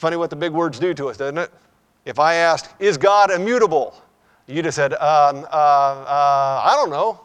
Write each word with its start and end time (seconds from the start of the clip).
Funny 0.00 0.16
what 0.16 0.30
the 0.30 0.36
big 0.36 0.52
words 0.52 0.78
do 0.78 0.94
to 0.94 1.10
us, 1.10 1.18
doesn't 1.18 1.36
it? 1.36 1.52
If 2.06 2.18
I 2.18 2.36
asked, 2.36 2.70
Is 2.78 2.96
God 2.96 3.30
immutable? 3.30 3.94
You'd 4.46 4.64
have 4.64 4.72
said, 4.72 4.94
um, 4.94 5.44
uh, 5.44 5.46
uh, 5.46 6.62
I 6.64 6.72
don't 6.74 6.88
know. 6.88 7.20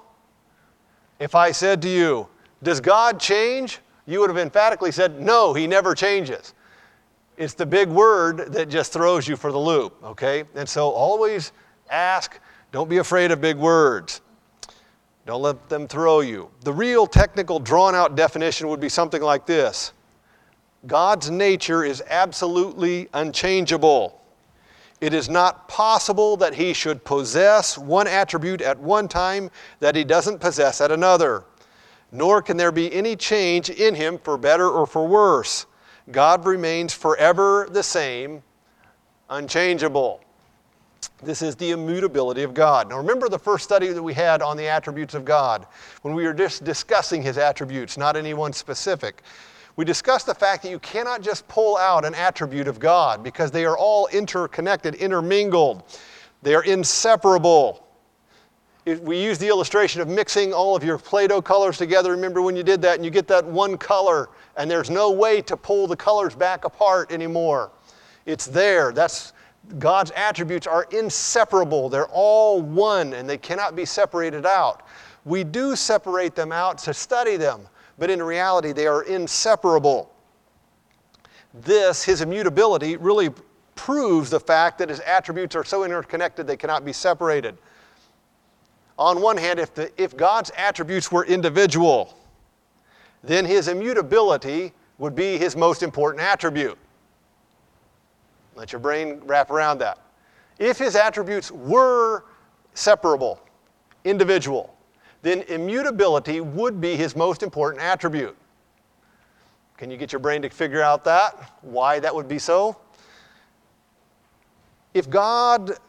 If 1.17 1.35
I 1.35 1.53
said 1.53 1.81
to 1.83 1.89
you, 1.89 2.27
Does 2.63 2.81
God 2.81 3.17
change? 3.17 3.79
You 4.05 4.19
would 4.19 4.29
have 4.29 4.37
emphatically 4.37 4.91
said, 4.91 5.21
No, 5.21 5.53
he 5.53 5.67
never 5.67 5.95
changes. 5.95 6.53
It's 7.37 7.53
the 7.53 7.65
big 7.65 7.87
word 7.87 8.51
that 8.51 8.67
just 8.67 8.91
throws 8.91 9.25
you 9.25 9.37
for 9.37 9.53
the 9.53 9.57
loop, 9.57 9.95
okay? 10.03 10.43
And 10.53 10.67
so 10.67 10.89
always 10.89 11.53
ask, 11.89 12.41
don't 12.73 12.89
be 12.89 12.97
afraid 12.97 13.31
of 13.31 13.39
big 13.39 13.55
words. 13.55 14.19
Don't 15.25 15.41
let 15.41 15.69
them 15.69 15.87
throw 15.87 16.19
you. 16.19 16.51
The 16.59 16.73
real 16.73 17.07
technical, 17.07 17.57
drawn 17.57 17.95
out 17.95 18.17
definition 18.17 18.67
would 18.67 18.81
be 18.81 18.89
something 18.89 19.21
like 19.21 19.45
this 19.45 19.93
God's 20.87 21.31
nature 21.31 21.83
is 21.83 22.03
absolutely 22.09 23.09
unchangeable. 23.13 24.21
It 25.01 25.13
is 25.13 25.29
not 25.29 25.67
possible 25.67 26.37
that 26.37 26.53
he 26.53 26.73
should 26.73 27.03
possess 27.03 27.77
one 27.77 28.07
attribute 28.07 28.61
at 28.61 28.79
one 28.79 29.07
time 29.07 29.51
that 29.79 29.95
he 29.95 30.03
doesn't 30.03 30.39
possess 30.39 30.79
at 30.81 30.91
another, 30.91 31.43
nor 32.11 32.41
can 32.41 32.55
there 32.57 32.71
be 32.71 32.93
any 32.93 33.15
change 33.15 33.69
in 33.69 33.95
him 33.95 34.17
for 34.17 34.37
better 34.37 34.69
or 34.69 34.85
for 34.85 35.07
worse. 35.07 35.65
God 36.11 36.45
remains 36.45 36.93
forever 36.93 37.67
the 37.69 37.83
same, 37.83 38.43
unchangeable. 39.29 40.21
This 41.23 41.41
is 41.41 41.55
the 41.55 41.71
immutability 41.71 42.43
of 42.43 42.53
God. 42.53 42.89
Now, 42.89 42.97
remember 42.97 43.27
the 43.27 43.39
first 43.39 43.63
study 43.63 43.87
that 43.87 44.01
we 44.01 44.13
had 44.13 44.41
on 44.41 44.57
the 44.57 44.67
attributes 44.67 45.13
of 45.13 45.25
God 45.25 45.65
when 46.03 46.13
we 46.13 46.25
were 46.25 46.33
just 46.33 46.63
discussing 46.63 47.21
his 47.21 47.37
attributes, 47.37 47.97
not 47.97 48.15
any 48.15 48.33
one 48.33 48.53
specific. 48.53 49.23
We 49.75 49.83
discussed 49.85 50.25
the 50.25 50.35
fact 50.35 50.63
that 50.63 50.69
you 50.69 50.79
cannot 50.79 51.21
just 51.21 51.47
pull 51.47 51.77
out 51.77 52.05
an 52.05 52.15
attribute 52.15 52.67
of 52.67 52.79
God 52.79 53.23
because 53.23 53.51
they 53.51 53.65
are 53.65 53.77
all 53.77 54.07
interconnected, 54.07 54.95
intermingled. 54.95 55.83
They 56.41 56.55
are 56.55 56.63
inseparable. 56.63 57.85
we 58.85 59.21
use 59.21 59.37
the 59.37 59.47
illustration 59.47 60.01
of 60.01 60.07
mixing 60.07 60.53
all 60.53 60.75
of 60.75 60.83
your 60.83 60.97
Play 60.97 61.27
Doh 61.27 61.41
colors 61.41 61.77
together. 61.77 62.11
Remember 62.11 62.41
when 62.41 62.55
you 62.55 62.63
did 62.63 62.81
that 62.83 62.95
and 62.95 63.03
you 63.03 63.11
get 63.11 63.27
that 63.27 63.43
one 63.43 63.77
color, 63.77 64.29
and 64.55 64.71
there's 64.71 64.89
no 64.89 65.11
way 65.11 65.41
to 65.41 65.57
pull 65.57 65.87
the 65.87 65.95
colors 65.97 66.35
back 66.35 66.63
apart 66.63 67.11
anymore. 67.11 67.71
It's 68.25 68.45
there. 68.45 68.91
That's 68.93 69.33
God's 69.79 70.11
attributes 70.15 70.67
are 70.67 70.87
inseparable. 70.91 71.89
They're 71.89 72.07
all 72.07 72.61
one 72.61 73.13
and 73.13 73.27
they 73.27 73.37
cannot 73.37 73.75
be 73.75 73.85
separated 73.85 74.45
out. 74.45 74.83
We 75.25 75.43
do 75.43 75.75
separate 75.75 76.35
them 76.35 76.51
out 76.51 76.77
to 76.79 76.93
study 76.93 77.35
them, 77.35 77.67
but 77.97 78.09
in 78.09 78.21
reality, 78.21 78.71
they 78.71 78.87
are 78.87 79.03
inseparable. 79.03 80.11
This, 81.53 82.03
his 82.03 82.21
immutability, 82.21 82.97
really 82.97 83.29
proves 83.75 84.29
the 84.29 84.39
fact 84.39 84.77
that 84.79 84.89
his 84.89 84.99
attributes 85.01 85.55
are 85.55 85.63
so 85.63 85.83
interconnected 85.83 86.47
they 86.47 86.57
cannot 86.57 86.83
be 86.83 86.93
separated. 86.93 87.57
On 88.97 89.21
one 89.21 89.37
hand, 89.37 89.59
if, 89.59 89.73
the, 89.73 89.91
if 90.01 90.15
God's 90.15 90.51
attributes 90.55 91.11
were 91.11 91.25
individual, 91.25 92.17
then 93.23 93.45
his 93.45 93.67
immutability 93.67 94.73
would 94.97 95.15
be 95.15 95.37
his 95.37 95.55
most 95.55 95.83
important 95.83 96.23
attribute. 96.23 96.77
Let 98.55 98.71
your 98.71 98.79
brain 98.79 99.21
wrap 99.25 99.51
around 99.51 99.79
that. 99.79 99.99
If 100.59 100.77
his 100.77 100.95
attributes 100.95 101.51
were 101.51 102.23
separable, 102.73 103.41
individual, 104.05 104.74
then 105.25 105.41
immutability 105.47 106.39
would 106.39 106.79
be 106.79 106.95
his 106.95 107.15
most 107.15 107.41
important 107.41 107.81
attribute. 107.81 108.37
Can 109.75 109.89
you 109.89 109.97
get 109.97 110.11
your 110.11 110.19
brain 110.19 110.43
to 110.43 110.49
figure 110.51 110.83
out 110.83 111.03
that? 111.05 111.51
Why 111.63 111.99
that 111.99 112.13
would 112.13 112.27
be 112.27 112.37
so? 112.37 112.77
If 114.93 115.09
God 115.09 115.79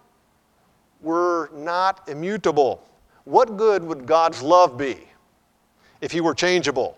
were 1.02 1.50
not 1.54 2.08
immutable, 2.08 2.82
what 3.24 3.58
good 3.58 3.84
would 3.84 4.06
God's 4.06 4.40
love 4.40 4.78
be 4.78 5.06
if 6.00 6.12
he 6.12 6.22
were 6.22 6.34
changeable? 6.34 6.96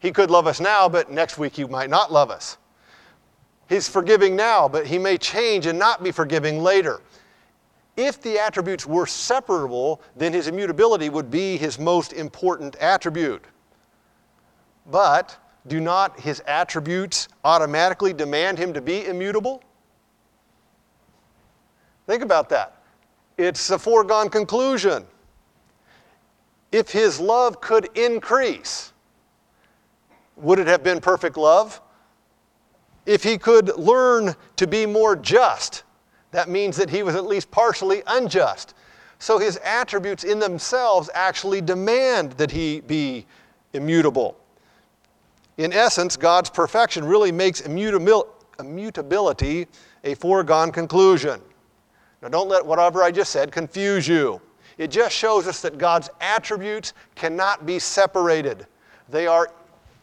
He 0.00 0.10
could 0.10 0.32
love 0.32 0.48
us 0.48 0.58
now, 0.58 0.88
but 0.88 1.12
next 1.12 1.38
week 1.38 1.54
he 1.54 1.64
might 1.64 1.90
not 1.90 2.10
love 2.10 2.32
us. 2.32 2.58
He's 3.68 3.88
forgiving 3.88 4.34
now, 4.34 4.68
but 4.68 4.84
he 4.84 4.98
may 4.98 5.16
change 5.16 5.66
and 5.66 5.78
not 5.78 6.02
be 6.02 6.10
forgiving 6.10 6.60
later. 6.60 7.00
If 7.96 8.20
the 8.20 8.38
attributes 8.38 8.86
were 8.86 9.06
separable, 9.06 10.00
then 10.16 10.32
his 10.32 10.48
immutability 10.48 11.08
would 11.08 11.30
be 11.30 11.56
his 11.56 11.78
most 11.78 12.12
important 12.12 12.76
attribute. 12.76 13.44
But 14.86 15.36
do 15.66 15.80
not 15.80 16.18
his 16.20 16.42
attributes 16.46 17.28
automatically 17.44 18.12
demand 18.12 18.58
him 18.58 18.72
to 18.74 18.80
be 18.80 19.06
immutable? 19.06 19.62
Think 22.06 22.22
about 22.22 22.48
that. 22.50 22.82
It's 23.38 23.70
a 23.70 23.78
foregone 23.78 24.28
conclusion. 24.28 25.06
If 26.70 26.90
his 26.90 27.20
love 27.20 27.60
could 27.60 27.88
increase, 27.96 28.92
would 30.36 30.58
it 30.58 30.66
have 30.66 30.82
been 30.82 31.00
perfect 31.00 31.36
love? 31.36 31.80
If 33.06 33.22
he 33.22 33.38
could 33.38 33.76
learn 33.78 34.34
to 34.56 34.66
be 34.66 34.84
more 34.84 35.14
just, 35.14 35.84
that 36.34 36.48
means 36.48 36.76
that 36.76 36.90
he 36.90 37.04
was 37.04 37.14
at 37.14 37.26
least 37.26 37.48
partially 37.52 38.02
unjust. 38.08 38.74
So 39.20 39.38
his 39.38 39.56
attributes 39.58 40.24
in 40.24 40.40
themselves 40.40 41.08
actually 41.14 41.60
demand 41.60 42.32
that 42.32 42.50
he 42.50 42.80
be 42.80 43.24
immutable. 43.72 44.36
In 45.58 45.72
essence, 45.72 46.16
God's 46.16 46.50
perfection 46.50 47.04
really 47.04 47.30
makes 47.30 47.60
immutability 47.60 49.68
a 50.02 50.14
foregone 50.16 50.72
conclusion. 50.72 51.40
Now, 52.20 52.30
don't 52.30 52.48
let 52.48 52.66
whatever 52.66 53.04
I 53.04 53.12
just 53.12 53.30
said 53.30 53.52
confuse 53.52 54.08
you. 54.08 54.40
It 54.76 54.90
just 54.90 55.14
shows 55.14 55.46
us 55.46 55.62
that 55.62 55.78
God's 55.78 56.10
attributes 56.20 56.94
cannot 57.14 57.64
be 57.64 57.78
separated, 57.78 58.66
they 59.08 59.28
are 59.28 59.52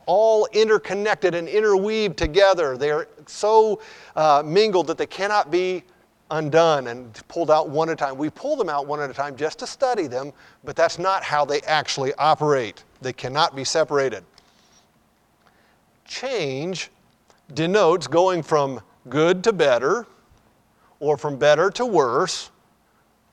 all 0.06 0.48
interconnected 0.53 1.36
and 1.36 1.50
interweaved 1.50 2.18
together. 2.18 2.78
They 2.78 2.90
are 2.90 3.09
so 3.28 3.81
uh, 4.16 4.44
mingled 4.46 4.88
that 4.88 4.98
they 4.98 5.06
cannot 5.06 5.52
be 5.52 5.84
undone 6.31 6.88
and 6.88 7.14
pulled 7.28 7.52
out 7.52 7.69
one 7.69 7.90
at 7.90 7.94
a 7.94 7.96
time. 7.96 8.18
We 8.18 8.30
pull 8.30 8.56
them 8.56 8.69
out 8.69 8.88
one 8.88 9.00
at 9.00 9.09
a 9.09 9.14
time 9.14 9.36
just 9.36 9.59
to 9.59 9.68
study 9.68 10.08
them, 10.08 10.34
but 10.64 10.75
that's 10.75 10.97
not 10.97 11.24
how 11.24 11.46
they 11.46 11.62
actually 11.62 12.14
operate. 12.16 12.84
They 13.02 13.14
cannot 13.14 13.56
be 13.56 13.64
separated. 13.64 14.24
Change 16.06 16.90
denotes 17.53 18.08
going 18.08 18.42
from 18.42 18.81
good 19.09 19.44
to 19.44 19.53
better, 19.53 20.08
or 21.00 21.18
from 21.18 21.38
better 21.38 21.69
to 21.72 21.86
worse, 21.86 22.52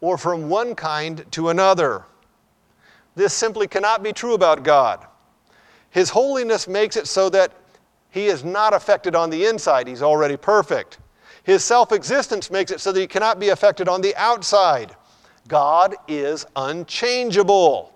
or 0.00 0.19
from 0.19 0.48
one 0.48 0.75
kind 0.75 1.25
to 1.32 1.50
another. 1.50 2.04
This 3.15 3.34
simply 3.34 3.66
cannot 3.66 4.03
be 4.03 4.12
true 4.12 4.34
about 4.34 4.62
God. 4.62 5.06
His 5.91 6.10
holiness 6.10 6.69
makes 6.69 6.97
it 6.97 7.06
so 7.06 7.28
that 7.30 7.53
he 8.10 8.26
is 8.26 8.44
not 8.44 8.75
affected 8.75 9.15
on 9.15 9.30
the 9.30 9.47
inside, 9.47 9.86
he's 9.86 10.03
already 10.03 10.36
perfect. 10.36 10.98
His 11.48 11.64
self 11.64 11.92
existence 11.92 12.50
makes 12.50 12.70
it 12.70 12.78
so 12.78 12.92
that 12.92 13.00
he 13.00 13.06
cannot 13.06 13.41
be 13.41 13.48
affected 13.48 13.88
on 13.88 14.03
the 14.03 14.14
outside. 14.16 14.94
God 15.48 15.94
is 16.06 16.44
unchangeable. 16.54 17.91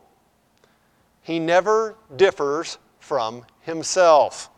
He 1.20 1.38
never 1.38 1.96
differs 2.16 2.78
from 2.98 3.44
himself. 3.60 4.48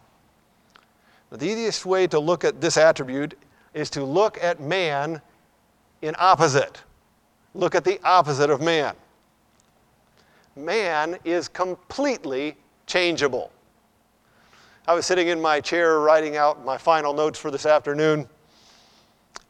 The 1.30 1.44
easiest 1.44 1.84
way 1.84 2.06
to 2.06 2.20
look 2.20 2.44
at 2.44 2.60
this 2.60 2.76
attribute 2.76 3.36
is 3.72 3.90
to 3.90 4.04
look 4.04 4.38
at 4.40 4.60
man 4.60 5.20
in 6.00 6.14
opposite. 6.16 6.80
Look 7.52 7.74
at 7.74 7.82
the 7.82 7.98
opposite 8.04 8.48
of 8.48 8.60
man. 8.60 8.94
Man 10.54 11.18
is 11.24 11.48
completely 11.48 12.56
changeable. 12.86 13.50
I 14.86 14.94
was 14.94 15.04
sitting 15.04 15.26
in 15.26 15.42
my 15.42 15.60
chair 15.60 15.98
writing 15.98 16.36
out 16.36 16.64
my 16.64 16.78
final 16.78 17.12
notes 17.12 17.40
for 17.40 17.50
this 17.50 17.66
afternoon, 17.66 18.28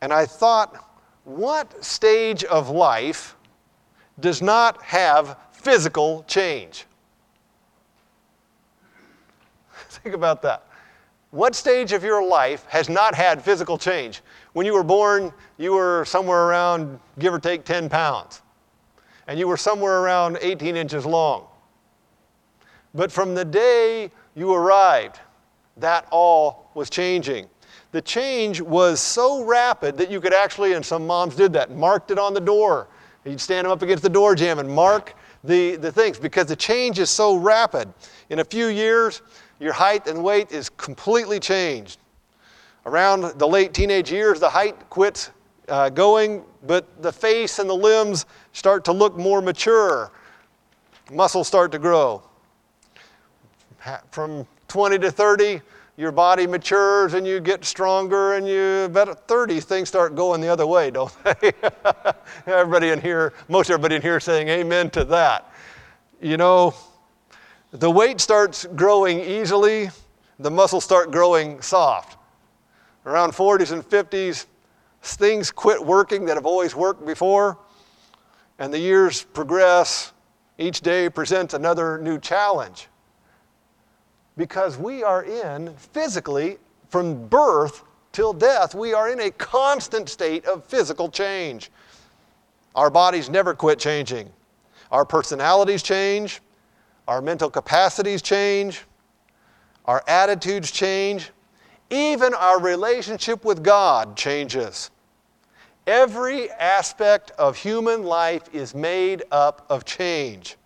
and 0.04 0.12
I 0.12 0.26
thought, 0.26 0.84
what 1.24 1.82
stage 1.82 2.44
of 2.44 2.68
life 2.68 3.36
does 4.20 4.42
not 4.42 4.82
have 4.82 5.38
physical 5.50 6.26
change? 6.28 6.84
Think 9.88 10.14
about 10.14 10.42
that. 10.42 10.66
What 11.30 11.54
stage 11.54 11.92
of 11.92 12.04
your 12.04 12.22
life 12.22 12.66
has 12.68 12.90
not 12.90 13.14
had 13.14 13.42
physical 13.42 13.78
change? 13.78 14.20
When 14.52 14.66
you 14.66 14.74
were 14.74 14.84
born, 14.84 15.32
you 15.56 15.72
were 15.72 16.04
somewhere 16.04 16.48
around, 16.48 17.00
give 17.18 17.32
or 17.32 17.38
take, 17.38 17.64
10 17.64 17.88
pounds, 17.88 18.42
and 19.26 19.38
you 19.38 19.48
were 19.48 19.56
somewhere 19.56 20.00
around 20.00 20.36
18 20.42 20.76
inches 20.76 21.06
long. 21.06 21.46
But 22.92 23.10
from 23.10 23.34
the 23.34 23.46
day 23.46 24.10
you 24.34 24.52
arrived, 24.52 25.18
that 25.78 26.06
all 26.10 26.70
was 26.74 26.90
changing. 26.90 27.48
The 27.94 28.02
change 28.02 28.60
was 28.60 29.00
so 29.00 29.44
rapid 29.44 29.96
that 29.98 30.10
you 30.10 30.20
could 30.20 30.34
actually, 30.34 30.72
and 30.72 30.84
some 30.84 31.06
moms 31.06 31.36
did 31.36 31.52
that, 31.52 31.70
marked 31.76 32.10
it 32.10 32.18
on 32.18 32.34
the 32.34 32.40
door. 32.40 32.88
You'd 33.24 33.40
stand 33.40 33.66
them 33.66 33.70
up 33.70 33.82
against 33.82 34.02
the 34.02 34.08
door 34.08 34.34
jamb 34.34 34.58
and 34.58 34.68
mark 34.68 35.14
the, 35.44 35.76
the 35.76 35.92
things 35.92 36.18
because 36.18 36.46
the 36.46 36.56
change 36.56 36.98
is 36.98 37.08
so 37.08 37.36
rapid. 37.36 37.94
In 38.30 38.40
a 38.40 38.44
few 38.44 38.66
years, 38.66 39.22
your 39.60 39.72
height 39.72 40.08
and 40.08 40.24
weight 40.24 40.50
is 40.50 40.70
completely 40.70 41.38
changed. 41.38 42.00
Around 42.84 43.38
the 43.38 43.46
late 43.46 43.72
teenage 43.72 44.10
years, 44.10 44.40
the 44.40 44.50
height 44.50 44.90
quits 44.90 45.30
uh, 45.68 45.88
going, 45.88 46.42
but 46.66 47.00
the 47.00 47.12
face 47.12 47.60
and 47.60 47.70
the 47.70 47.74
limbs 47.74 48.26
start 48.54 48.84
to 48.86 48.92
look 48.92 49.16
more 49.16 49.40
mature. 49.40 50.10
Muscles 51.12 51.46
start 51.46 51.70
to 51.70 51.78
grow. 51.78 52.24
From 54.10 54.48
20 54.66 54.98
to 54.98 55.12
30, 55.12 55.60
your 55.96 56.10
body 56.10 56.46
matures 56.46 57.14
and 57.14 57.26
you 57.26 57.40
get 57.40 57.64
stronger, 57.64 58.34
and 58.34 58.46
you 58.48 58.84
about 58.84 59.08
at 59.08 59.28
30, 59.28 59.60
things 59.60 59.88
start 59.88 60.16
going 60.16 60.40
the 60.40 60.48
other 60.48 60.66
way, 60.66 60.90
don't 60.90 61.12
they? 61.24 61.52
everybody 62.46 62.90
in 62.90 63.00
here, 63.00 63.32
most 63.48 63.70
everybody 63.70 63.96
in 63.96 64.02
here 64.02 64.18
saying 64.18 64.48
amen 64.48 64.90
to 64.90 65.04
that. 65.04 65.52
You 66.20 66.36
know, 66.36 66.74
the 67.70 67.90
weight 67.90 68.20
starts 68.20 68.66
growing 68.74 69.20
easily, 69.20 69.90
the 70.38 70.50
muscles 70.50 70.84
start 70.84 71.12
growing 71.12 71.60
soft. 71.62 72.18
Around 73.06 73.32
40s 73.32 73.70
and 73.70 73.82
50s, 73.82 74.46
things 75.02 75.50
quit 75.50 75.84
working 75.84 76.24
that 76.24 76.36
have 76.36 76.46
always 76.46 76.74
worked 76.74 77.06
before, 77.06 77.58
and 78.58 78.72
the 78.72 78.78
years 78.78 79.22
progress. 79.22 80.12
Each 80.56 80.80
day 80.80 81.10
presents 81.10 81.52
another 81.52 81.98
new 81.98 82.18
challenge. 82.18 82.88
Because 84.36 84.76
we 84.76 85.02
are 85.02 85.24
in, 85.24 85.74
physically, 85.76 86.58
from 86.88 87.28
birth 87.28 87.84
till 88.12 88.32
death, 88.32 88.74
we 88.74 88.92
are 88.94 89.10
in 89.10 89.20
a 89.20 89.30
constant 89.30 90.08
state 90.08 90.44
of 90.46 90.64
physical 90.64 91.08
change. 91.08 91.70
Our 92.74 92.90
bodies 92.90 93.28
never 93.28 93.54
quit 93.54 93.78
changing. 93.78 94.30
Our 94.90 95.04
personalities 95.04 95.82
change, 95.82 96.40
our 97.06 97.20
mental 97.20 97.50
capacities 97.50 98.22
change, 98.22 98.82
our 99.84 100.02
attitudes 100.08 100.70
change, 100.70 101.30
even 101.90 102.34
our 102.34 102.60
relationship 102.60 103.44
with 103.44 103.62
God 103.62 104.16
changes. 104.16 104.90
Every 105.86 106.50
aspect 106.52 107.30
of 107.32 107.56
human 107.56 108.04
life 108.04 108.42
is 108.54 108.74
made 108.74 109.24
up 109.30 109.66
of 109.68 109.84
change. 109.84 110.56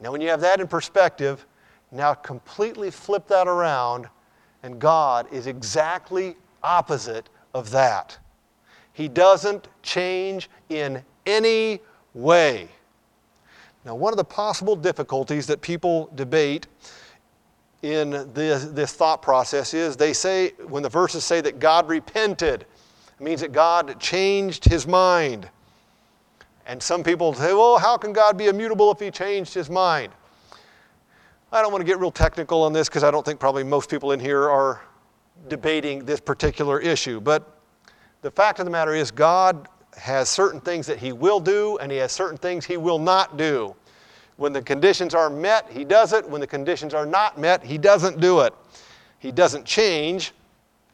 Now, 0.00 0.12
when 0.12 0.20
you 0.20 0.28
have 0.28 0.40
that 0.40 0.60
in 0.60 0.68
perspective, 0.68 1.44
now 1.90 2.14
completely 2.14 2.90
flip 2.90 3.26
that 3.28 3.48
around, 3.48 4.08
and 4.62 4.78
God 4.78 5.32
is 5.32 5.46
exactly 5.46 6.36
opposite 6.62 7.28
of 7.54 7.70
that. 7.70 8.18
He 8.92 9.08
doesn't 9.08 9.68
change 9.82 10.48
in 10.68 11.02
any 11.26 11.80
way. 12.14 12.68
Now, 13.84 13.94
one 13.94 14.12
of 14.12 14.16
the 14.16 14.24
possible 14.24 14.74
difficulties 14.74 15.46
that 15.46 15.60
people 15.60 16.10
debate 16.14 16.66
in 17.82 18.32
this, 18.32 18.64
this 18.64 18.94
thought 18.94 19.22
process 19.22 19.74
is 19.74 19.96
they 19.96 20.12
say, 20.12 20.54
when 20.66 20.82
the 20.82 20.88
verses 20.88 21.24
say 21.24 21.40
that 21.42 21.60
God 21.60 21.88
repented, 21.88 22.62
it 22.62 23.20
means 23.20 23.42
that 23.42 23.52
God 23.52 24.00
changed 24.00 24.64
his 24.64 24.86
mind. 24.86 25.48
And 26.66 26.82
some 26.82 27.04
people 27.04 27.32
say, 27.32 27.52
well, 27.52 27.78
how 27.78 27.96
can 27.96 28.12
God 28.12 28.36
be 28.36 28.46
immutable 28.46 28.90
if 28.90 28.98
he 28.98 29.10
changed 29.10 29.54
his 29.54 29.70
mind? 29.70 30.12
I 31.52 31.62
don't 31.62 31.70
want 31.70 31.80
to 31.80 31.86
get 31.86 31.98
real 32.00 32.10
technical 32.10 32.62
on 32.64 32.72
this 32.72 32.88
because 32.88 33.04
I 33.04 33.10
don't 33.10 33.24
think 33.24 33.38
probably 33.38 33.62
most 33.62 33.88
people 33.88 34.12
in 34.12 34.18
here 34.18 34.48
are 34.48 34.82
debating 35.48 36.04
this 36.04 36.20
particular 36.20 36.80
issue. 36.80 37.20
But 37.20 37.60
the 38.22 38.30
fact 38.30 38.58
of 38.58 38.64
the 38.64 38.70
matter 38.70 38.94
is, 38.94 39.10
God 39.12 39.68
has 39.96 40.28
certain 40.28 40.60
things 40.60 40.86
that 40.86 40.98
he 40.98 41.12
will 41.12 41.38
do, 41.38 41.78
and 41.78 41.90
he 41.90 41.98
has 41.98 42.10
certain 42.10 42.36
things 42.36 42.64
he 42.64 42.76
will 42.76 42.98
not 42.98 43.36
do. 43.36 43.74
When 44.36 44.52
the 44.52 44.60
conditions 44.60 45.14
are 45.14 45.30
met, 45.30 45.70
he 45.70 45.84
does 45.84 46.12
it. 46.12 46.28
When 46.28 46.40
the 46.40 46.46
conditions 46.46 46.92
are 46.94 47.06
not 47.06 47.38
met, 47.38 47.64
he 47.64 47.78
doesn't 47.78 48.20
do 48.20 48.40
it. 48.40 48.52
He 49.18 49.32
doesn't 49.32 49.64
change, 49.64 50.32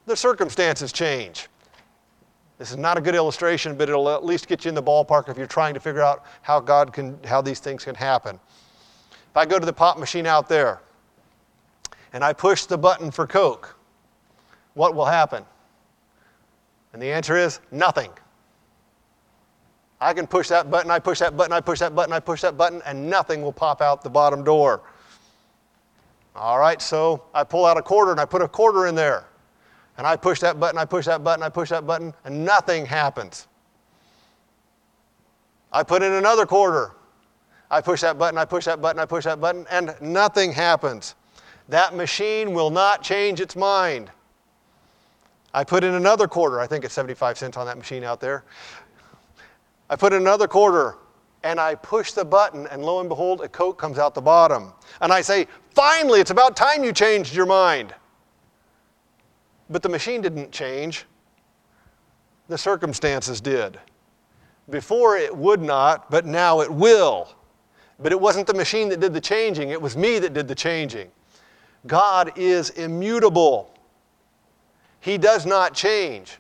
the 0.07 0.17
circumstances 0.17 0.93
change. 0.93 1.49
This 2.59 2.71
is 2.71 2.77
not 2.77 2.97
a 2.97 3.01
good 3.01 3.15
illustration, 3.15 3.77
but 3.77 3.89
it'll 3.89 4.09
at 4.11 4.25
least 4.25 4.47
get 4.47 4.65
you 4.65 4.69
in 4.69 4.75
the 4.75 4.83
ballpark 4.83 5.29
if 5.29 5.37
you're 5.37 5.47
trying 5.47 5.75
to 5.75 5.81
figure 5.81 6.03
out 6.03 6.25
how 6.43 6.61
God 6.61 6.93
can, 6.93 7.19
how 7.25 7.43
these 7.43 7.59
things 7.59 7.85
can 7.85 7.95
happen. 7.95 8.39
If 9.33 9.37
I 9.39 9.47
go 9.47 9.59
to 9.59 9.65
the 9.65 9.73
pop 9.73 9.99
machine 9.99 10.27
out 10.27 10.47
there 10.47 10.83
and 12.13 12.23
I 12.23 12.35
push 12.35 12.67
the 12.67 12.77
button 12.77 13.11
for 13.11 13.27
Coke, 13.27 13.79
what 14.75 14.95
will 14.95 15.07
happen? 15.07 15.47
And 16.93 17.01
the 17.01 17.11
answer 17.11 17.39
is 17.39 17.61
nothing. 17.71 18.11
I 20.03 20.13
can 20.13 20.27
push 20.27 20.49
that 20.49 20.71
button, 20.71 20.91
I 20.91 20.99
push 20.99 21.21
that 21.21 21.35
button, 21.35 21.55
I 21.55 21.63
push 21.63 21.79
that 21.79 21.95
button, 21.95 22.13
I 22.13 22.21
push 22.21 22.43
that 22.43 22.59
button, 22.59 22.83
and 22.85 23.09
nothing 23.09 23.41
will 23.41 23.55
pop 23.55 23.81
out 23.81 24.03
the 24.03 24.11
bottom 24.11 24.45
door. 24.45 24.83
All 26.37 26.59
right, 26.59 26.83
so 26.83 27.25
I 27.33 27.43
pull 27.43 27.65
out 27.65 27.79
a 27.79 27.83
quarter 27.83 28.11
and 28.11 28.21
I 28.21 28.27
put 28.27 28.43
a 28.43 28.49
quarter 28.49 28.87
in 28.87 28.95
there. 28.95 29.29
And 29.97 30.07
I 30.07 30.15
push 30.15 30.41
that 30.41 30.61
button, 30.61 30.79
I 30.79 30.85
push 30.85 31.07
that 31.07 31.25
button, 31.25 31.43
I 31.43 31.49
push 31.49 31.71
that 31.71 31.87
button, 31.87 32.13
and 32.27 32.45
nothing 32.45 32.85
happens. 32.85 33.47
I 35.73 35.83
put 35.83 36.03
in 36.03 36.13
another 36.13 36.45
quarter. 36.45 36.97
I 37.73 37.81
push 37.81 38.03
that 38.03 38.19
button, 38.19 38.37
I 38.37 38.45
push 38.45 38.67
that 38.67 38.83
button, 38.83 39.01
I 39.01 39.07
push 39.07 39.25
that 39.25 39.41
button, 39.41 39.67
and 39.71 39.95
nothing 40.03 40.53
happens. 40.53 41.15
That 41.71 41.95
machine 41.95 42.53
will 42.53 42.69
not 42.69 43.03
change 43.03 43.41
its 43.41 43.57
mind. 43.57 44.11
I 45.55 45.65
put 45.65 45.83
in 45.83 45.95
another 45.95 46.29
quarter. 46.29 46.61
I 46.61 46.67
think 46.67 46.85
it's 46.85 46.93
75 46.93 47.39
cents 47.39 47.57
on 47.57 47.65
that 47.65 47.79
machine 47.79 48.05
out 48.05 48.21
there. 48.21 48.45
I 49.89 49.97
put 49.97 50.13
in 50.13 50.21
another 50.21 50.47
quarter 50.47 50.97
and 51.45 51.59
I 51.59 51.75
push 51.75 52.13
the 52.13 52.25
button, 52.25 52.67
and 52.69 52.85
lo 52.85 53.01
and 53.01 53.09
behold, 53.09 53.41
a 53.41 53.49
Coke 53.49 53.79
comes 53.79 53.99
out 53.99 54.15
the 54.15 54.21
bottom. 54.21 54.75
And 55.01 55.13
I 55.13 55.23
say, 55.23 55.49
Finally, 55.75 56.21
it's 56.21 56.31
about 56.31 56.55
time 56.55 56.85
you 56.85 56.93
changed 56.93 57.35
your 57.35 57.47
mind. 57.47 57.95
But 59.71 59.83
the 59.83 59.89
machine 59.89 60.21
didn't 60.21 60.53
change, 60.53 61.07
the 62.49 62.59
circumstances 62.59 63.41
did. 63.41 63.81
Before 64.69 65.17
it 65.17 65.35
would 65.35 65.63
not, 65.63 66.11
but 66.11 66.27
now 66.27 66.61
it 66.61 66.71
will. 66.71 67.35
But 68.03 68.13
it 68.13 68.21
wasn't 68.21 68.47
the 68.47 68.55
machine 68.55 68.89
that 68.91 69.01
did 69.01 69.15
the 69.15 69.21
changing, 69.21 69.71
it 69.71 69.81
was 69.81 69.97
me 69.97 70.19
that 70.19 70.35
did 70.35 70.49
the 70.49 70.55
changing. 70.55 71.11
God 71.87 72.33
is 72.37 72.71
immutable, 72.71 73.75
He 75.01 75.19
does 75.19 75.47
not 75.47 75.75
change. 75.75 76.39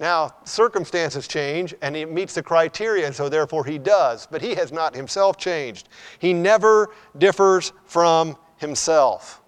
Now, 0.00 0.34
circumstances 0.44 1.28
change 1.28 1.74
and 1.82 1.94
he 1.94 2.06
meets 2.06 2.32
the 2.32 2.42
criteria, 2.42 3.04
and 3.04 3.14
so 3.14 3.28
therefore 3.28 3.66
he 3.66 3.76
does, 3.76 4.26
but 4.26 4.40
he 4.40 4.54
has 4.54 4.72
not 4.72 4.96
himself 4.96 5.36
changed. 5.36 5.90
He 6.18 6.32
never 6.32 6.88
differs 7.18 7.74
from 7.84 8.38
himself. 8.56 9.42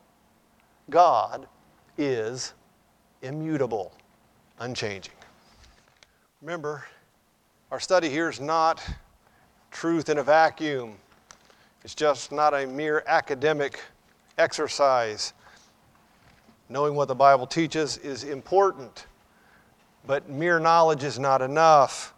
God 0.91 1.47
is 1.97 2.53
immutable, 3.23 3.95
unchanging. 4.59 5.15
Remember, 6.43 6.85
our 7.71 7.81
study 7.81 8.11
here 8.11 8.29
is 8.29 8.39
not 8.39 8.83
truth 9.71 10.11
in 10.11 10.19
a 10.19 10.23
vacuum, 10.23 10.97
it's 11.85 11.95
just 11.95 12.33
not 12.33 12.55
a 12.55 12.67
mere 12.67 13.03
academic 13.07 13.81
exercise. 14.39 15.33
Knowing 16.69 16.95
what 16.95 17.09
the 17.09 17.15
Bible 17.15 17.47
teaches 17.47 17.99
is 17.99 18.25
important 18.25 19.07
but 20.07 20.29
mere 20.29 20.59
knowledge 20.59 21.05
is 21.05 21.19
not 21.19 21.43
enough. 21.43 22.15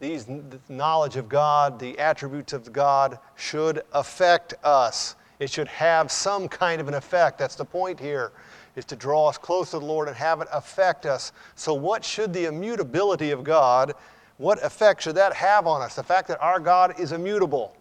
These 0.00 0.26
knowledge 0.68 1.16
of 1.16 1.28
God, 1.28 1.78
the 1.78 1.98
attributes 1.98 2.52
of 2.52 2.72
God, 2.72 3.18
should 3.36 3.82
affect 3.92 4.54
us. 4.64 5.16
It 5.38 5.50
should 5.50 5.68
have 5.68 6.10
some 6.10 6.48
kind 6.48 6.80
of 6.80 6.88
an 6.88 6.94
effect. 6.94 7.38
That's 7.38 7.54
the 7.54 7.64
point 7.64 7.98
here, 7.98 8.32
is 8.76 8.84
to 8.86 8.96
draw 8.96 9.28
us 9.28 9.38
close 9.38 9.70
to 9.70 9.78
the 9.78 9.84
Lord 9.84 10.08
and 10.08 10.16
have 10.16 10.40
it 10.40 10.48
affect 10.52 11.06
us. 11.06 11.32
So, 11.54 11.72
what 11.72 12.04
should 12.04 12.32
the 12.32 12.46
immutability 12.46 13.30
of 13.30 13.44
God, 13.44 13.94
what 14.38 14.62
effect 14.64 15.02
should 15.02 15.14
that 15.14 15.32
have 15.34 15.66
on 15.66 15.82
us? 15.82 15.94
The 15.94 16.02
fact 16.02 16.28
that 16.28 16.40
our 16.40 16.58
God 16.58 16.98
is 16.98 17.12
immutable, 17.12 17.74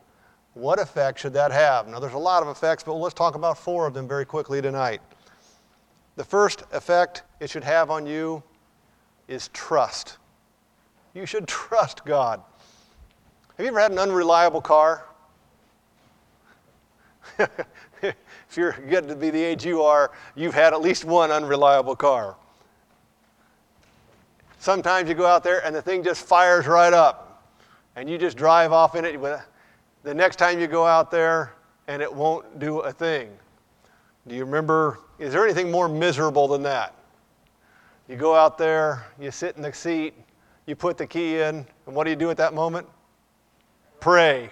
what 0.53 0.79
effect 0.79 1.20
should 1.20 1.34
that 1.34 1.51
have? 1.51 1.88
Now, 1.88 2.00
there's 2.00 2.13
a 2.13 2.17
lot 2.17 2.43
of 2.43 2.50
effects, 2.50 2.84
but 2.84 2.93
let's 2.93 3.13
talk 3.13 3.36
about 3.36 3.58
four 3.58 3.88
of 3.88 3.93
them 3.93 4.08
very 4.08 4.25
quickly 4.25 4.62
tonight. 4.62 5.01
The 6.17 6.24
first 6.24 6.63
effect 6.72 7.24
it 7.39 7.50
should 7.50 7.63
have 7.63 7.89
on 7.89 8.05
you 8.05 8.43
is 9.27 9.50
trust. 9.50 10.17
You 11.13 11.25
should 11.25 11.48
trust 11.48 12.03
God. 12.05 12.41
Have 13.58 13.65
you 13.65 13.72
ever 13.72 13.79
had 13.79 13.91
an 13.91 14.00
unreliable 14.00 14.62
car? 14.62 15.05
if 18.01 18.58
you're 18.58 18.74
getting 18.89 19.10
to 19.10 19.15
be 19.15 19.29
the 19.29 19.41
age 19.41 19.65
you 19.65 19.81
are, 19.84 20.12
you've 20.36 20.53
had 20.53 20.74
at 20.74 20.81
least 20.81 21.05
one 21.05 21.31
unreliable 21.31 21.96
car. 21.96 22.36
Sometimes 24.60 25.10
you 25.10 25.15
go 25.15 25.25
out 25.25 25.43
there 25.43 25.65
and 25.65 25.75
the 25.75 25.81
thing 25.81 26.03
just 26.03 26.25
fires 26.25 26.67
right 26.67 26.93
up, 26.93 27.43
and 27.96 28.10
you 28.10 28.17
just 28.17 28.38
drive 28.38 28.72
off 28.72 28.96
in 28.96 29.05
it. 29.05 29.20
The 30.03 30.13
next 30.13 30.38
time 30.38 30.60
you 30.60 30.67
go 30.67 30.86
out 30.86 31.12
there, 31.12 31.53
and 31.88 32.01
it 32.01 32.12
won't 32.12 32.60
do 32.60 32.79
a 32.79 32.91
thing. 32.91 33.29
Do 34.27 34.36
you 34.36 34.46
remember? 34.46 35.00
Is 35.20 35.34
there 35.34 35.43
anything 35.43 35.70
more 35.70 35.88
miserable 35.88 36.48
than 36.48 36.63
that? 36.63 36.96
You 38.08 38.15
go 38.15 38.36
out 38.36 38.58
there, 38.58 39.05
you 39.20 39.31
sit 39.31 39.55
in 39.55 39.62
the 39.62 39.74
seat, 39.74 40.13
you 40.65 40.75
put 40.75 40.98
the 40.98 41.05
key 41.05 41.39
in, 41.39 41.65
and 41.86 41.96
what 41.96 42.05
do 42.05 42.10
you 42.10 42.15
do 42.15 42.29
at 42.29 42.38
that 42.38 42.53
moment? 42.53 42.88
Pray. 44.00 44.50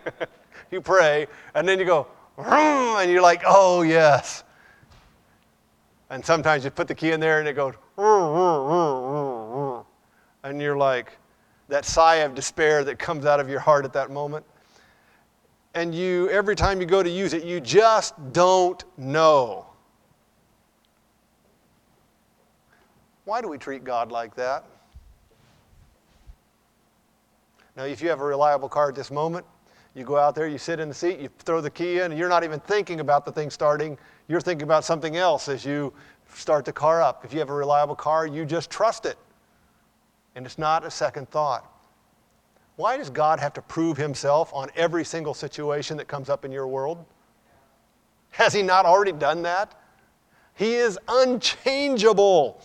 you 0.70 0.80
pray, 0.80 1.26
and 1.54 1.68
then 1.68 1.78
you 1.78 1.84
go, 1.84 2.06
and 2.36 3.10
you're 3.10 3.22
like, 3.22 3.42
oh, 3.46 3.82
yes. 3.82 4.44
And 6.10 6.24
sometimes 6.24 6.64
you 6.64 6.70
put 6.70 6.88
the 6.88 6.94
key 6.94 7.12
in 7.12 7.20
there 7.20 7.38
and 7.38 7.48
it 7.48 7.54
goes, 7.54 7.74
and 10.42 10.60
you're 10.60 10.76
like, 10.76 11.16
that 11.68 11.84
sigh 11.84 12.16
of 12.16 12.34
despair 12.34 12.82
that 12.84 12.98
comes 12.98 13.26
out 13.26 13.38
of 13.38 13.48
your 13.48 13.60
heart 13.60 13.84
at 13.84 13.92
that 13.92 14.10
moment. 14.10 14.44
And 15.74 15.94
you, 15.94 16.28
every 16.30 16.56
time 16.56 16.80
you 16.80 16.86
go 16.86 17.02
to 17.02 17.10
use 17.10 17.32
it, 17.32 17.44
you 17.44 17.60
just 17.60 18.14
don't 18.32 18.82
know. 18.96 19.66
Why 23.24 23.40
do 23.40 23.48
we 23.48 23.58
treat 23.58 23.84
God 23.84 24.10
like 24.10 24.34
that? 24.34 24.64
Now, 27.76 27.84
if 27.84 28.02
you 28.02 28.08
have 28.08 28.20
a 28.20 28.24
reliable 28.24 28.68
car 28.68 28.88
at 28.88 28.96
this 28.96 29.12
moment, 29.12 29.46
you 29.94 30.04
go 30.04 30.16
out 30.16 30.34
there, 30.34 30.48
you 30.48 30.58
sit 30.58 30.80
in 30.80 30.88
the 30.88 30.94
seat, 30.94 31.20
you 31.20 31.28
throw 31.38 31.60
the 31.60 31.70
key 31.70 32.00
in, 32.00 32.10
and 32.10 32.18
you're 32.18 32.28
not 32.28 32.42
even 32.42 32.58
thinking 32.60 32.98
about 33.00 33.24
the 33.24 33.30
thing 33.30 33.50
starting. 33.50 33.96
You're 34.26 34.40
thinking 34.40 34.64
about 34.64 34.84
something 34.84 35.16
else 35.16 35.48
as 35.48 35.64
you 35.64 35.92
start 36.34 36.64
the 36.64 36.72
car 36.72 37.00
up. 37.00 37.24
If 37.24 37.32
you 37.32 37.38
have 37.38 37.50
a 37.50 37.54
reliable 37.54 37.94
car, 37.94 38.26
you 38.26 38.44
just 38.44 38.70
trust 38.70 39.06
it. 39.06 39.16
And 40.34 40.44
it's 40.44 40.58
not 40.58 40.84
a 40.84 40.90
second 40.90 41.30
thought. 41.30 41.69
Why 42.80 42.96
does 42.96 43.10
God 43.10 43.40
have 43.40 43.52
to 43.52 43.60
prove 43.60 43.98
himself 43.98 44.54
on 44.54 44.70
every 44.74 45.04
single 45.04 45.34
situation 45.34 45.98
that 45.98 46.08
comes 46.08 46.30
up 46.30 46.46
in 46.46 46.50
your 46.50 46.66
world? 46.66 47.04
Has 48.30 48.54
he 48.54 48.62
not 48.62 48.86
already 48.86 49.12
done 49.12 49.42
that? 49.42 49.78
He 50.54 50.76
is 50.76 50.98
unchangeable. 51.06 52.62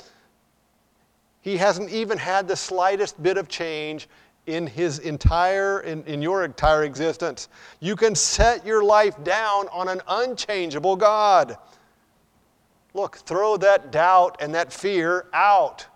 He 1.41 1.57
hasn't 1.57 1.89
even 1.89 2.17
had 2.17 2.47
the 2.47 2.55
slightest 2.55 3.21
bit 3.21 3.35
of 3.35 3.49
change 3.49 4.07
in 4.45 4.67
his 4.67 4.99
entire 4.99 5.81
in, 5.81 6.01
in 6.05 6.21
your 6.21 6.45
entire 6.45 6.85
existence. 6.85 7.49
You 7.81 7.97
can 7.97 8.15
set 8.15 8.65
your 8.65 8.85
life 8.85 9.21
down 9.25 9.67
on 9.67 9.89
an 9.89 9.99
unchangeable 10.07 10.95
God. 10.95 11.57
Look, 12.93 13.17
throw 13.17 13.57
that 13.57 13.91
doubt 13.91 14.37
and 14.39 14.55
that 14.55 14.71
fear 14.71 15.25
out. 15.33 15.87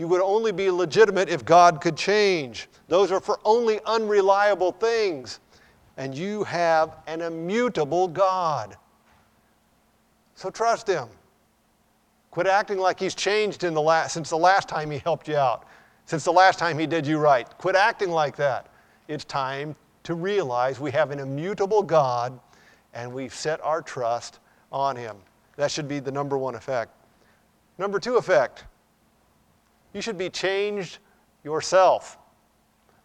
You 0.00 0.08
would 0.08 0.22
only 0.22 0.50
be 0.50 0.70
legitimate 0.70 1.28
if 1.28 1.44
God 1.44 1.82
could 1.82 1.94
change. 1.94 2.70
Those 2.88 3.12
are 3.12 3.20
for 3.20 3.38
only 3.44 3.80
unreliable 3.84 4.72
things. 4.72 5.40
And 5.98 6.14
you 6.14 6.42
have 6.44 6.96
an 7.06 7.20
immutable 7.20 8.08
God. 8.08 8.78
So 10.36 10.48
trust 10.48 10.88
Him. 10.88 11.06
Quit 12.30 12.46
acting 12.46 12.78
like 12.78 12.98
He's 12.98 13.14
changed 13.14 13.62
in 13.62 13.74
the 13.74 13.82
last, 13.82 14.14
since 14.14 14.30
the 14.30 14.38
last 14.38 14.70
time 14.70 14.90
He 14.90 14.96
helped 15.00 15.28
you 15.28 15.36
out, 15.36 15.66
since 16.06 16.24
the 16.24 16.32
last 16.32 16.58
time 16.58 16.78
He 16.78 16.86
did 16.86 17.06
you 17.06 17.18
right. 17.18 17.46
Quit 17.58 17.76
acting 17.76 18.08
like 18.08 18.36
that. 18.36 18.68
It's 19.06 19.26
time 19.26 19.76
to 20.04 20.14
realize 20.14 20.80
we 20.80 20.92
have 20.92 21.10
an 21.10 21.18
immutable 21.18 21.82
God 21.82 22.40
and 22.94 23.12
we've 23.12 23.34
set 23.34 23.60
our 23.60 23.82
trust 23.82 24.38
on 24.72 24.96
Him. 24.96 25.18
That 25.56 25.70
should 25.70 25.88
be 25.88 26.00
the 26.00 26.10
number 26.10 26.38
one 26.38 26.54
effect. 26.54 26.90
Number 27.76 28.00
two 28.00 28.16
effect 28.16 28.64
you 29.92 30.00
should 30.00 30.18
be 30.18 30.30
changed 30.30 30.98
yourself. 31.44 32.18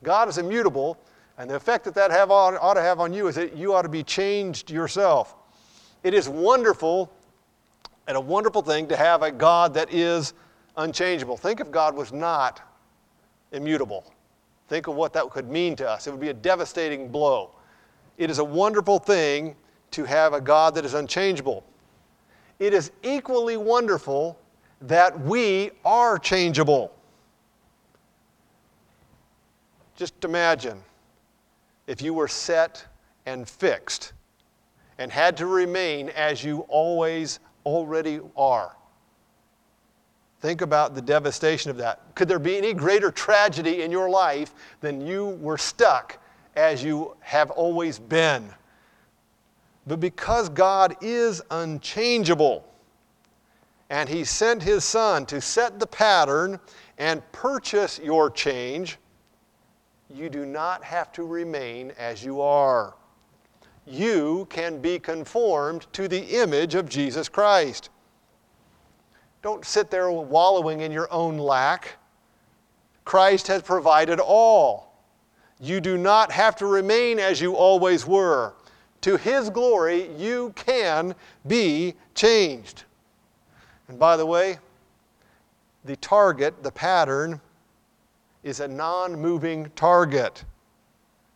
God 0.03 0.29
is 0.29 0.37
immutable, 0.37 0.97
and 1.37 1.49
the 1.49 1.55
effect 1.55 1.85
that 1.85 1.95
that 1.95 2.11
have 2.11 2.31
ought 2.31 2.73
to 2.73 2.81
have 2.81 2.99
on 2.99 3.13
you 3.13 3.27
is 3.27 3.35
that 3.35 3.55
you 3.55 3.73
ought 3.73 3.83
to 3.83 3.89
be 3.89 4.03
changed 4.03 4.69
yourself. 4.69 5.35
It 6.03 6.13
is 6.13 6.29
wonderful 6.29 7.11
and 8.07 8.15
a 8.15 8.21
wonderful 8.21 8.61
thing 8.61 8.87
to 8.87 8.95
have 8.95 9.23
a 9.23 9.31
God 9.31 9.73
that 9.73 9.91
is 9.91 10.33
unchangeable. 10.77 11.37
Think 11.37 11.59
if 11.59 11.71
God 11.71 11.95
was 11.95 12.13
not 12.13 12.61
immutable. 13.51 14.13
Think 14.67 14.87
of 14.87 14.95
what 14.95 15.13
that 15.13 15.29
could 15.31 15.49
mean 15.49 15.75
to 15.77 15.89
us. 15.89 16.05
It 16.05 16.11
would 16.11 16.19
be 16.19 16.29
a 16.29 16.33
devastating 16.33 17.07
blow. 17.07 17.51
It 18.17 18.29
is 18.29 18.37
a 18.37 18.43
wonderful 18.43 18.99
thing 18.99 19.55
to 19.91 20.03
have 20.03 20.33
a 20.33 20.41
God 20.41 20.75
that 20.75 20.85
is 20.85 20.93
unchangeable 20.93 21.63
it 22.59 22.73
is 22.73 22.91
equally 23.03 23.57
wonderful 23.57 24.39
that 24.81 25.19
we 25.19 25.71
are 25.83 26.19
changeable. 26.19 26.91
Just 29.95 30.23
imagine 30.23 30.83
if 31.87 32.01
you 32.01 32.13
were 32.13 32.27
set 32.27 32.85
and 33.25 33.47
fixed 33.47 34.13
and 34.97 35.11
had 35.11 35.37
to 35.37 35.45
remain 35.45 36.09
as 36.09 36.43
you 36.43 36.59
always 36.67 37.39
already 37.65 38.19
are. 38.35 38.75
Think 40.41 40.61
about 40.61 40.95
the 40.95 41.01
devastation 41.01 41.71
of 41.71 41.77
that. 41.77 42.01
Could 42.13 42.27
there 42.27 42.39
be 42.39 42.57
any 42.57 42.73
greater 42.73 43.09
tragedy 43.09 43.81
in 43.81 43.91
your 43.91 44.09
life 44.09 44.53
than 44.81 45.01
you 45.01 45.29
were 45.41 45.57
stuck 45.57 46.19
as 46.55 46.83
you 46.83 47.15
have 47.21 47.49
always 47.51 47.97
been? 47.97 48.53
But 49.87 49.99
because 49.99 50.49
God 50.49 50.95
is 51.01 51.41
unchangeable, 51.51 52.67
and 53.89 54.09
He 54.09 54.23
sent 54.23 54.63
His 54.63 54.83
Son 54.83 55.25
to 55.27 55.41
set 55.41 55.79
the 55.79 55.87
pattern 55.87 56.59
and 56.97 57.21
purchase 57.31 57.99
your 57.99 58.29
change, 58.29 58.97
you 60.09 60.29
do 60.29 60.45
not 60.45 60.83
have 60.83 61.11
to 61.13 61.23
remain 61.23 61.91
as 61.97 62.23
you 62.23 62.41
are. 62.41 62.95
You 63.85 64.47
can 64.49 64.79
be 64.79 64.97
conformed 64.97 65.87
to 65.93 66.07
the 66.07 66.21
image 66.41 66.75
of 66.75 66.89
Jesus 66.89 67.29
Christ. 67.29 67.89
Don't 69.41 69.65
sit 69.65 69.91
there 69.91 70.09
wallowing 70.11 70.81
in 70.81 70.91
your 70.91 71.11
own 71.11 71.37
lack. 71.37 71.97
Christ 73.03 73.47
has 73.47 73.61
provided 73.61 74.19
all. 74.19 74.93
You 75.59 75.79
do 75.79 75.97
not 75.97 76.31
have 76.31 76.55
to 76.57 76.65
remain 76.65 77.19
as 77.19 77.39
you 77.39 77.55
always 77.55 78.07
were 78.07 78.55
to 79.05 79.17
His 79.17 79.51
glory, 79.51 80.09
you 80.17 80.51
can 80.55 81.13
be 81.45 81.93
changed. 82.15 82.85
And 83.87 83.99
by 83.99 84.17
the 84.17 84.25
way, 84.25 84.59
the 85.83 85.95
target, 85.97 86.63
the 86.63 86.71
pattern, 86.71 87.39
is 88.43 88.59
a 88.59 88.67
non 88.67 89.15
moving 89.19 89.71
target 89.75 90.43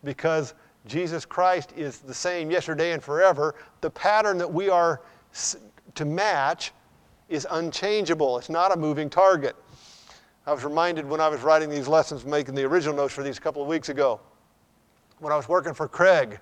because 0.03 0.53
Jesus 0.85 1.25
Christ 1.25 1.73
is 1.75 1.99
the 1.99 2.13
same 2.13 2.49
yesterday 2.49 2.93
and 2.93 3.03
forever. 3.03 3.55
The 3.81 3.89
pattern 3.89 4.37
that 4.37 4.51
we 4.51 4.69
are 4.69 5.01
to 5.95 6.05
match 6.05 6.71
is 7.27 7.45
unchangeable, 7.51 8.37
it's 8.37 8.49
not 8.49 8.71
a 8.71 8.75
moving 8.75 9.09
target. 9.09 9.55
I 10.47 10.53
was 10.53 10.63
reminded 10.63 11.05
when 11.05 11.21
I 11.21 11.27
was 11.27 11.41
writing 11.41 11.69
these 11.69 11.87
lessons, 11.87 12.25
making 12.25 12.55
the 12.55 12.63
original 12.63 12.95
notes 12.95 13.13
for 13.13 13.21
these 13.21 13.37
a 13.37 13.41
couple 13.41 13.61
of 13.61 13.67
weeks 13.67 13.89
ago, 13.89 14.19
when 15.19 15.31
I 15.31 15.35
was 15.35 15.47
working 15.47 15.75
for 15.75 15.87
Craig 15.87 16.39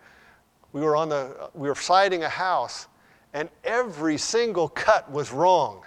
we 0.78 0.82
were 0.82 0.96
on 0.96 1.10
the 1.10 1.50
we 1.54 1.68
were 1.68 1.76
siding 1.76 2.24
a 2.24 2.30
house 2.30 2.88
and 3.34 3.50
every 3.64 4.18
single 4.18 4.70
cut 4.70 5.10
was 5.12 5.32
wrong 5.32 5.84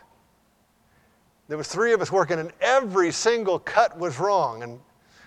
there 1.50 1.58
was 1.58 1.66
three 1.66 1.92
of 1.92 2.00
us 2.00 2.12
working 2.12 2.38
and 2.38 2.52
every 2.60 3.10
single 3.10 3.58
cut 3.58 3.98
was 3.98 4.20
wrong. 4.20 4.62
And 4.62 4.78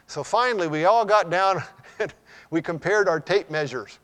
so 0.08 0.24
finally 0.24 0.70
we 0.70 0.86
all 0.86 1.04
got 1.04 1.30
down 1.30 1.62
and 2.00 2.14
we 2.50 2.62
compared 2.62 3.10
our 3.10 3.20
tape 3.20 3.52
measures. 3.52 4.00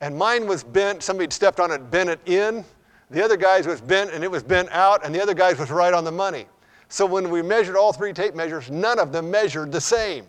And 0.00 0.18
mine 0.18 0.48
was 0.48 0.64
bent. 0.64 1.04
Somebody 1.04 1.32
stepped 1.32 1.60
on 1.60 1.70
it 1.70 1.88
bent 1.88 2.10
it 2.10 2.18
in. 2.26 2.64
The 3.10 3.24
other 3.24 3.36
guy's 3.36 3.64
was 3.64 3.80
bent 3.80 4.10
and 4.10 4.24
it 4.24 4.30
was 4.30 4.42
bent 4.42 4.70
out 4.72 5.06
and 5.06 5.14
the 5.14 5.22
other 5.22 5.34
guy's 5.34 5.56
was 5.60 5.70
right 5.70 5.94
on 5.94 6.02
the 6.02 6.10
money. 6.10 6.46
So 6.88 7.06
when 7.06 7.30
we 7.30 7.42
measured 7.42 7.76
all 7.76 7.92
three 7.92 8.12
tape 8.12 8.34
measures 8.34 8.68
none 8.68 8.98
of 8.98 9.12
them 9.12 9.30
measured 9.30 9.70
the 9.70 9.80
same. 9.80 10.26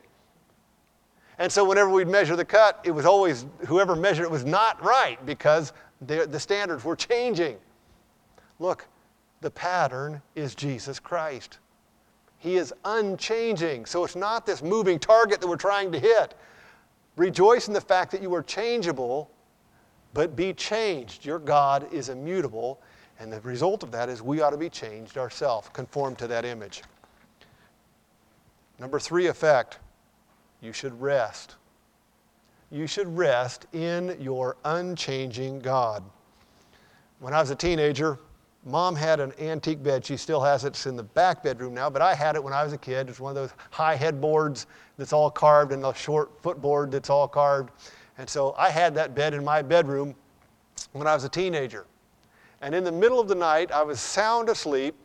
And 1.39 1.51
so 1.51 1.65
whenever 1.65 1.89
we'd 1.89 2.07
measure 2.07 2.35
the 2.35 2.45
cut, 2.45 2.79
it 2.83 2.91
was 2.91 3.07
always 3.07 3.47
whoever 3.65 3.95
measured 3.95 4.25
it 4.25 4.31
was 4.31 4.45
not 4.45 4.79
right 4.83 5.17
because 5.25 5.73
the, 6.01 6.27
the 6.27 6.39
standards 6.39 6.83
were 6.83 6.95
changing. 6.95 7.57
Look, 8.59 8.85
the 9.41 9.51
pattern 9.51 10.21
is 10.35 10.55
Jesus 10.55 10.99
Christ. 10.99 11.59
He 12.37 12.55
is 12.55 12.73
unchanging. 12.85 13.85
So 13.85 14.03
it's 14.03 14.15
not 14.15 14.45
this 14.45 14.61
moving 14.61 14.99
target 14.99 15.41
that 15.41 15.47
we're 15.47 15.57
trying 15.57 15.91
to 15.91 15.99
hit. 15.99 16.35
Rejoice 17.15 17.67
in 17.67 17.73
the 17.73 17.81
fact 17.81 18.11
that 18.11 18.21
you 18.21 18.33
are 18.33 18.43
changeable, 18.43 19.29
but 20.13 20.35
be 20.35 20.53
changed. 20.53 21.25
Your 21.25 21.39
God 21.39 21.91
is 21.93 22.09
immutable, 22.09 22.81
and 23.19 23.31
the 23.31 23.41
result 23.41 23.83
of 23.83 23.91
that 23.91 24.07
is 24.07 24.21
we 24.21 24.41
ought 24.41 24.51
to 24.51 24.57
be 24.57 24.69
changed 24.69 25.17
ourselves, 25.17 25.69
conformed 25.73 26.17
to 26.19 26.27
that 26.27 26.45
image. 26.45 26.81
Number 28.79 28.99
three 28.99 29.27
effect 29.27 29.79
you 30.61 30.71
should 30.71 30.99
rest. 31.01 31.55
You 32.71 32.87
should 32.87 33.07
rest 33.07 33.65
in 33.73 34.15
your 34.21 34.55
unchanging 34.63 35.59
God. 35.59 36.03
When 37.19 37.33
I 37.33 37.41
was 37.41 37.49
a 37.49 37.55
teenager, 37.55 38.17
mom 38.65 38.95
had 38.95 39.19
an 39.19 39.33
antique 39.39 39.81
bed. 39.81 40.05
She 40.05 40.17
still 40.17 40.41
has 40.41 40.65
it. 40.65 40.69
It's 40.69 40.85
in 40.85 40.95
the 40.95 41.03
back 41.03 41.43
bedroom 41.43 41.73
now, 41.73 41.89
but 41.89 42.01
I 42.01 42.13
had 42.13 42.35
it 42.35 42.43
when 42.43 42.53
I 42.53 42.63
was 42.63 42.73
a 42.73 42.77
kid. 42.77 43.09
It's 43.09 43.19
one 43.19 43.31
of 43.31 43.35
those 43.35 43.51
high 43.71 43.95
headboards 43.95 44.67
that's 44.97 45.13
all 45.13 45.31
carved 45.31 45.71
and 45.71 45.85
a 45.85 45.93
short 45.93 46.31
footboard 46.41 46.91
that's 46.91 47.09
all 47.09 47.27
carved. 47.27 47.71
And 48.17 48.29
so 48.29 48.53
I 48.57 48.69
had 48.69 48.93
that 48.95 49.15
bed 49.15 49.33
in 49.33 49.43
my 49.43 49.61
bedroom 49.61 50.13
when 50.91 51.07
I 51.07 51.13
was 51.13 51.23
a 51.23 51.29
teenager. 51.29 51.85
And 52.61 52.75
in 52.75 52.83
the 52.83 52.91
middle 52.91 53.19
of 53.19 53.27
the 53.27 53.35
night, 53.35 53.71
I 53.71 53.83
was 53.83 53.99
sound 54.01 54.49
asleep, 54.49 54.95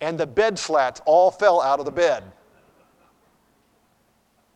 and 0.00 0.18
the 0.18 0.26
bed 0.26 0.58
slats 0.58 1.00
all 1.04 1.30
fell 1.30 1.60
out 1.60 1.78
of 1.78 1.84
the 1.84 1.92
bed. 1.92 2.24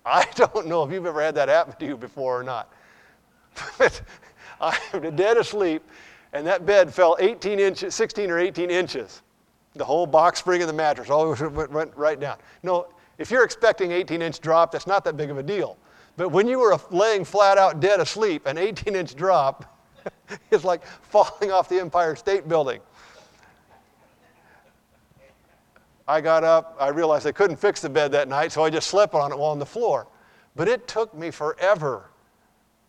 I 0.05 0.25
don't 0.35 0.67
know 0.67 0.85
if 0.85 0.93
you've 0.93 1.05
ever 1.05 1.21
had 1.21 1.35
that 1.35 1.49
happen 1.49 1.75
to 1.79 1.87
you 1.87 1.97
before 1.97 2.41
or 2.41 2.45
not. 2.45 2.73
But 3.79 4.01
I'm 4.59 5.15
dead 5.17 5.37
asleep, 5.37 5.83
and 6.33 6.47
that 6.47 6.67
bed 6.67 6.93
fell 6.93 7.17
18 7.21 7.59
inches, 7.59 7.95
16 7.95 8.31
or 8.31 8.39
18 8.39 8.71
inches. 8.71 9.23
The 9.75 9.85
whole 9.85 10.07
box 10.07 10.39
spring 10.39 10.63
of 10.63 10.69
the 10.69 10.73
mattress 10.73 11.11
all 11.11 11.35
went, 11.51 11.71
went 11.71 11.97
right 11.97 12.19
down. 12.19 12.39
No, 12.63 12.89
if 13.19 13.31
you're 13.31 13.45
expecting 13.45 13.93
18 13.93 14.23
inch 14.23 14.41
drop, 14.41 14.73
that's 14.73 14.87
not 14.87 15.05
that 15.05 15.17
big 15.17 15.31
of 15.31 15.39
a 15.39 15.43
deal. 15.43 15.77
But 16.17 16.31
when 16.31 16.49
you 16.49 16.59
were 16.59 16.79
laying 16.91 17.25
flat 17.25 17.59
out 17.59 17.81
dead 17.81 18.01
asleep, 18.01 18.47
an 18.47 18.59
18 18.59 18.95
inch 18.95 19.15
drop 19.15 19.79
is 20.51 20.65
like 20.65 20.85
falling 21.03 21.53
off 21.53 21.69
the 21.69 21.79
Empire 21.81 22.17
State 22.17 22.49
Building. 22.49 22.81
I 26.09 26.21
got 26.21 26.45
up, 26.45 26.77
I 26.79 26.89
realized 26.89 27.27
I 27.27 27.33
couldn't 27.33 27.57
fix 27.57 27.81
the 27.81 27.89
bed 27.89 28.13
that 28.13 28.29
night, 28.29 28.53
so 28.53 28.63
I 28.63 28.71
just 28.71 28.89
slept 28.89 29.15
on 29.15 29.33
it 29.33 29.39
while 29.39 29.51
on 29.51 29.59
the 29.59 29.67
floor. 29.67 30.07
But 30.55 30.69
it 30.69 30.87
took 30.87 31.13
me 31.15 31.31
forever 31.31 32.11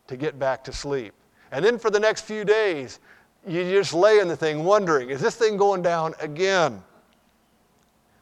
to 0.08 0.16
get 0.16 0.38
back 0.38 0.64
to 0.66 0.74
sleep. 0.74 1.14
And 1.52 1.66
then 1.66 1.80
for 1.80 1.90
the 1.90 2.00
next 2.00 2.22
few 2.22 2.46
days, 2.46 3.00
you 3.48 3.64
just 3.64 3.94
lay 3.94 4.20
in 4.20 4.28
the 4.28 4.36
thing 4.36 4.64
wondering, 4.64 5.10
is 5.10 5.22
this 5.22 5.36
thing 5.36 5.58
going 5.58 5.82
down 5.82 6.14
again? 6.20 6.84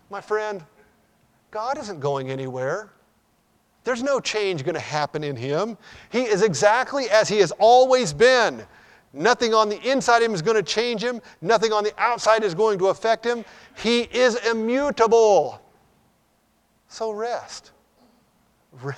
My 0.09 0.21
friend, 0.21 0.63
God 1.51 1.77
isn't 1.77 1.99
going 1.99 2.29
anywhere. 2.29 2.91
There's 3.83 4.03
no 4.03 4.19
change 4.19 4.63
going 4.63 4.75
to 4.75 4.81
happen 4.81 5.23
in 5.23 5.35
him. 5.35 5.77
He 6.11 6.21
is 6.23 6.41
exactly 6.41 7.09
as 7.09 7.29
he 7.29 7.37
has 7.39 7.51
always 7.59 8.13
been. 8.13 8.63
Nothing 9.13 9.53
on 9.53 9.69
the 9.69 9.81
inside 9.89 10.17
of 10.17 10.23
him 10.23 10.33
is 10.33 10.41
going 10.41 10.57
to 10.57 10.63
change 10.63 11.01
him, 11.01 11.21
nothing 11.41 11.71
on 11.71 11.85
the 11.85 11.93
outside 11.97 12.43
is 12.43 12.53
going 12.53 12.77
to 12.79 12.87
affect 12.87 13.25
him. 13.25 13.45
He 13.77 14.01
is 14.01 14.35
immutable. 14.47 15.61
So 16.89 17.11
rest. 17.11 17.71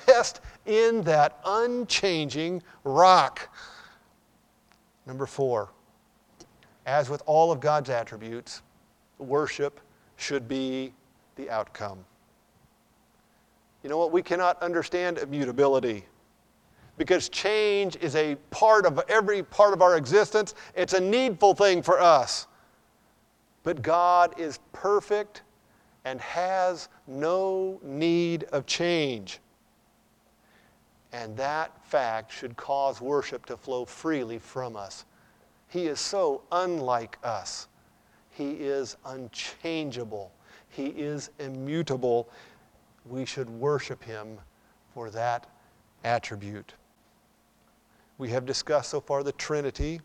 Rest 0.08 0.40
in 0.66 1.02
that 1.02 1.38
unchanging 1.44 2.62
rock. 2.82 3.48
Number 5.06 5.24
four, 5.24 5.70
as 6.88 7.10
with 7.10 7.22
all 7.26 7.52
of 7.52 7.60
God's 7.60 7.90
attributes, 7.90 8.62
worship 9.18 9.78
should 10.16 10.48
be 10.48 10.94
the 11.36 11.50
outcome. 11.50 11.98
You 13.82 13.90
know 13.90 13.98
what? 13.98 14.10
We 14.10 14.22
cannot 14.22 14.60
understand 14.62 15.18
immutability 15.18 16.06
because 16.96 17.28
change 17.28 17.96
is 17.96 18.16
a 18.16 18.36
part 18.50 18.86
of 18.86 19.00
every 19.06 19.42
part 19.42 19.74
of 19.74 19.82
our 19.82 19.98
existence. 19.98 20.54
It's 20.74 20.94
a 20.94 21.00
needful 21.00 21.54
thing 21.54 21.82
for 21.82 22.00
us. 22.00 22.46
But 23.64 23.82
God 23.82 24.40
is 24.40 24.58
perfect 24.72 25.42
and 26.06 26.18
has 26.22 26.88
no 27.06 27.78
need 27.82 28.44
of 28.44 28.64
change. 28.64 29.40
And 31.12 31.36
that 31.36 31.84
fact 31.86 32.32
should 32.32 32.56
cause 32.56 33.02
worship 33.02 33.44
to 33.46 33.58
flow 33.58 33.84
freely 33.84 34.38
from 34.38 34.74
us. 34.74 35.04
He 35.68 35.86
is 35.86 36.00
so 36.00 36.42
unlike 36.50 37.18
us. 37.22 37.68
He 38.30 38.52
is 38.52 38.96
unchangeable. 39.04 40.32
He 40.70 40.86
is 40.86 41.30
immutable. 41.38 42.28
We 43.04 43.24
should 43.24 43.50
worship 43.50 44.02
him 44.02 44.38
for 44.94 45.10
that 45.10 45.46
attribute. 46.04 46.74
We 48.16 48.30
have 48.30 48.46
discussed 48.46 48.90
so 48.90 49.00
far 49.00 49.22
the 49.22 49.32
Trinity. 49.32 50.00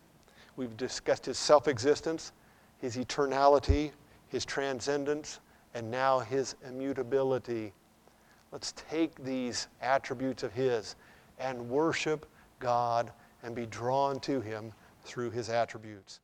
We've 0.55 0.75
discussed 0.77 1.25
his 1.25 1.37
self 1.37 1.67
existence, 1.67 2.33
his 2.79 2.97
eternality, 2.97 3.91
his 4.27 4.45
transcendence, 4.45 5.39
and 5.73 5.89
now 5.89 6.19
his 6.19 6.55
immutability. 6.67 7.73
Let's 8.51 8.73
take 8.73 9.23
these 9.23 9.67
attributes 9.81 10.43
of 10.43 10.53
his 10.53 10.95
and 11.39 11.69
worship 11.69 12.27
God 12.59 13.11
and 13.41 13.55
be 13.55 13.65
drawn 13.65 14.19
to 14.21 14.41
him 14.41 14.71
through 15.03 15.31
his 15.31 15.49
attributes. 15.49 16.19